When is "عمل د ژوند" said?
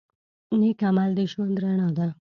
0.87-1.55